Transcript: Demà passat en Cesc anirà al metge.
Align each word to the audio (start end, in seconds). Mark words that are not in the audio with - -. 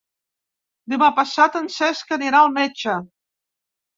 Demà 0.93 1.09
passat 1.19 1.57
en 1.59 1.69
Cesc 1.75 2.15
anirà 2.17 2.41
al 2.45 2.51
metge. 2.57 2.95